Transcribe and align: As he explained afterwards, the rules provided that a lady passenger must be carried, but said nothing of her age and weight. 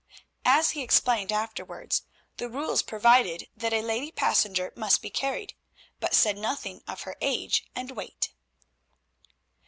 As 0.47 0.71
he 0.71 0.81
explained 0.81 1.31
afterwards, 1.31 2.01
the 2.37 2.49
rules 2.49 2.81
provided 2.81 3.47
that 3.55 3.71
a 3.71 3.83
lady 3.83 4.11
passenger 4.11 4.73
must 4.75 4.99
be 4.99 5.11
carried, 5.11 5.53
but 5.99 6.15
said 6.15 6.39
nothing 6.39 6.81
of 6.87 7.03
her 7.03 7.17
age 7.21 7.67
and 7.75 7.91
weight. 7.91 8.33